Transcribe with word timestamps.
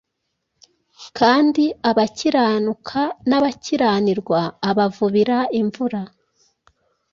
kandi 1.17 1.63
abakiranuka 1.89 3.01
n’abakiranirwa 3.29 4.41
abavubira 4.69 5.37
imvura.” 5.59 6.01